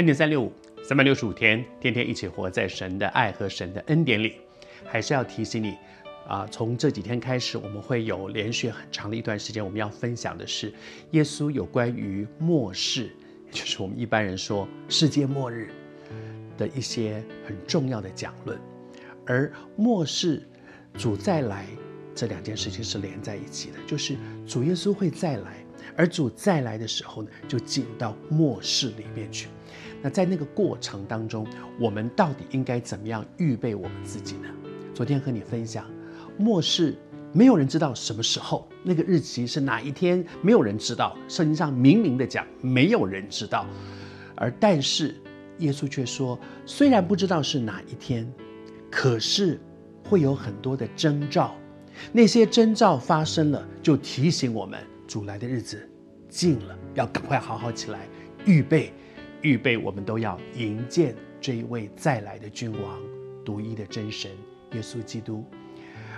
[0.00, 0.50] 恩典三六五，
[0.82, 4.36] 三百六十五天，天天一起活在神的爱和神的恩典里。
[4.86, 5.76] 还是要提醒你，
[6.26, 10.72] 啊，从这几天开始，我们会有连续很长的一段时间，我们要分享的是
[11.10, 13.10] 耶稣有关于末世，
[13.48, 15.68] 也就是我们一般人说世界末日
[16.56, 18.58] 的一些很重要的讲论。
[19.26, 20.48] 而末世
[20.94, 21.66] 主再来
[22.14, 25.59] 这两件事情是连在一起的，就是主耶稣会再来。
[25.96, 29.48] 而主再来的时候呢，就进到末世里面去。
[30.02, 31.46] 那在那个过程当中，
[31.78, 34.48] 我们到底应该怎么样预备我们自己呢？
[34.94, 35.84] 昨天和你分享，
[36.38, 36.96] 末世
[37.32, 41.16] 没有人知道什么时候，那个日期是哪一天，没有人知道。
[41.28, 43.66] 圣经上明明的讲，没有人知道。
[44.34, 45.14] 而但是
[45.58, 48.26] 耶稣却说，虽然不知道是哪一天，
[48.90, 49.60] 可是
[50.02, 51.54] 会有很多的征兆。
[52.10, 55.90] 那些征兆发生了，就提醒我们主来的日子。
[56.28, 58.06] 近了，要赶快好好起来，
[58.46, 58.92] 预备，
[59.42, 62.96] 预备，我们都要迎见这一位再来的君王，
[63.44, 64.30] 独一的真神
[64.72, 65.44] 耶稣基督。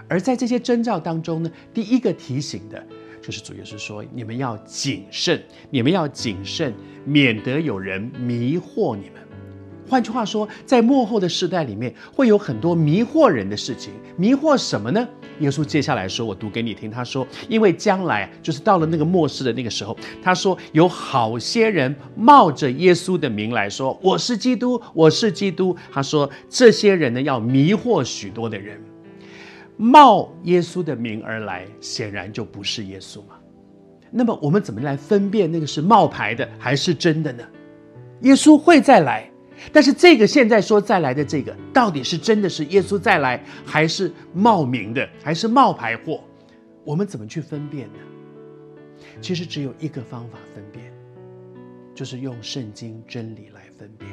[0.07, 2.87] 而在这些征兆当中呢，第一个提醒的
[3.23, 6.75] 就是主耶稣说：“你们要谨慎，你们要谨慎，
[7.07, 9.23] 免得有人迷惑你们。”
[9.93, 13.93] 换句话说，在幕后的世代里面，会有很多迷惑人的事情。
[14.17, 15.07] 迷惑什么呢？
[15.41, 25.77] 耶稣接下来说：“我读给你听。”他说：“因为将来就是到了那个末世的那个时候，他说有好些人冒着耶稣的名来说我是基督，我是基督。
[25.93, 28.81] 他说这些人呢，要迷惑许多的人，
[29.77, 33.35] 冒耶稣的名而来，显然就不是耶稣嘛。
[34.11, 37.45] 那么我们怎么来分辨那个是冒牌的还是真的呢？
[38.23, 39.29] 耶稣会再来。”
[39.71, 46.25] 但是这个现在说再来的这个，到底是真的是耶稣再来，还是冒名的，还是冒牌货？
[46.85, 47.99] 我们怎么去分辨呢？
[49.21, 50.93] 其实只有一个方法分辨，
[51.95, 54.11] 就是用圣经真理来分辨。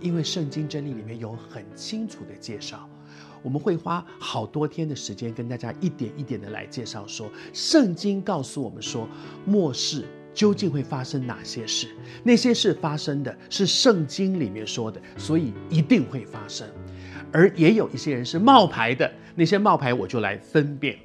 [0.00, 2.88] 因为圣经真理里面有很清楚的介绍，
[3.42, 9.08] 我们会花好多天的时间跟大家一点一点的来介绍说，圣经告诉我们说
[9.44, 10.04] 末世。
[10.34, 11.88] 究竟会发生哪些事？
[12.22, 16.68] 那些事发生的是圣经里面说的，所以一定会发生。
[17.32, 20.98] 而也有一些人是冒牌的，那些冒牌我就来分辨。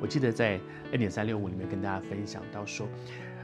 [0.00, 0.60] 我记得在
[0.90, 2.86] 恩典三六五里面跟大家分享到说，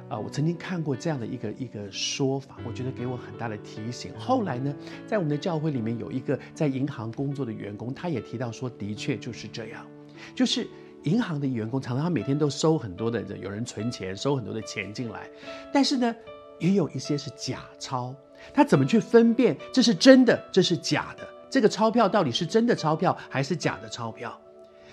[0.08, 4.12] 啊、呃，我曾经看过这样的一个一个说法，我觉得给我很大的提醒。
[4.18, 4.74] 后来呢，
[5.06, 9.86] 在我们的教会里面有一个在银行工作的员工，他也提到说，的确就是这样，
[10.34, 10.66] 就是。
[11.08, 15.28] 银行的员工常常他每天都收很多的人，有人存钱，收很多的钱进来，
[15.72, 16.14] 但是呢，
[16.58, 18.14] 也有一些是假钞。
[18.52, 21.26] 他怎么去分辨这是真的，这是假的？
[21.50, 24.38] 这个钞票到底是真的钞票还是假的钞票？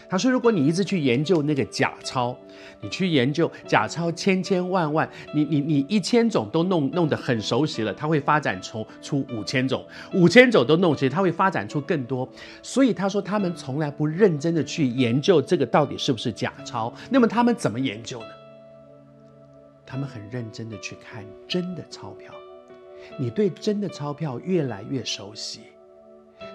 [0.07, 2.37] 他说：“如果你一直去研究那个假钞，
[2.79, 9.83] 你去研究假钞千千万万，你你你一千种都弄弄得很熟悉了，它会发展出出五千种，
[10.13, 12.27] 五千种都弄熟，它会发展出更多。
[12.61, 16.93] 所以他说他们从来不认真的去研究这个到底是不是假钞。
[17.09, 18.27] 那么他们怎么研究呢？
[19.85, 22.33] 他们很认真的去看真的钞票。
[23.17, 25.61] 你对真的钞票越来越熟悉，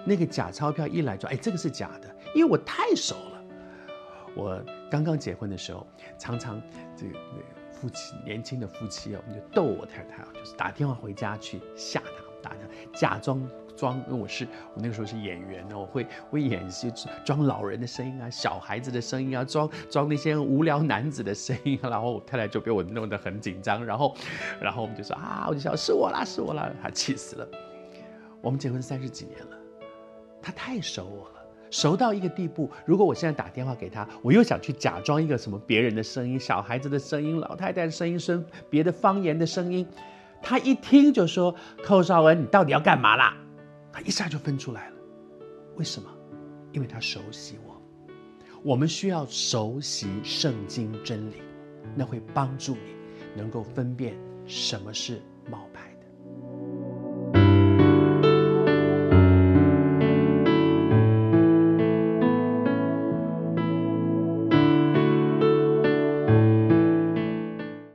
[0.05, 3.30] 那个假钞票一来就哎，这个是假的，因为我太熟了。”
[4.35, 5.85] 我刚刚结婚的时候，
[6.17, 6.61] 常常
[6.95, 7.19] 这个
[7.71, 13.41] 夫妻年轻的夫妻啊，我们就逗我太太啊，就是打电话回家去吓她，打电话假装
[13.75, 16.91] 装，因为我是我那个时候是演员呢，我会会演戏，
[17.25, 24.15] 装老人的声音啊，小孩子的声音啊，装装那些无聊男子的声音，啊然后我太太就被我弄得很紧张，然后
[24.61, 27.47] 然后我们就说啊，我就想是我啦，是我啦，她气死了。
[28.41, 29.57] 我们结婚三十几年了，
[30.41, 31.40] 她太熟我了。
[31.71, 39.87] 熟到一个地步，如果我现在打电话给他，我又想去假装一个什么别人的声音、小孩子的声音、老太太的声音、声别的方言的声音，
[40.41, 43.35] 他一听就说：“寇绍恩，你到底要干嘛啦？”
[43.91, 44.95] 他一下就分出来了。
[45.77, 46.09] 为什么？
[46.73, 47.81] 因为他熟悉我。
[48.63, 51.35] 我们需要熟悉圣经真理，
[51.95, 52.93] 那会帮助你
[53.35, 54.15] 能够分辨
[54.45, 55.90] 什么是冒牌。